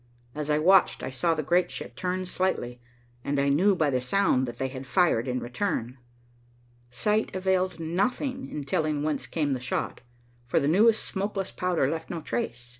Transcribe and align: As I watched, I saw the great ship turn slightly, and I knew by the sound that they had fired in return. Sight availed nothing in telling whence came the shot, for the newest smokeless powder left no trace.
As 0.33 0.49
I 0.49 0.57
watched, 0.57 1.03
I 1.03 1.11
saw 1.11 1.35
the 1.35 1.43
great 1.43 1.69
ship 1.69 1.95
turn 1.95 2.25
slightly, 2.25 2.81
and 3.23 3.39
I 3.39 3.49
knew 3.49 3.75
by 3.75 3.91
the 3.91 4.01
sound 4.01 4.47
that 4.47 4.57
they 4.57 4.69
had 4.69 4.87
fired 4.87 5.27
in 5.27 5.39
return. 5.39 5.99
Sight 6.89 7.35
availed 7.35 7.79
nothing 7.79 8.49
in 8.49 8.63
telling 8.63 9.03
whence 9.03 9.27
came 9.27 9.53
the 9.53 9.59
shot, 9.59 10.01
for 10.47 10.59
the 10.59 10.67
newest 10.67 11.03
smokeless 11.05 11.51
powder 11.51 11.87
left 11.87 12.09
no 12.09 12.19
trace. 12.19 12.69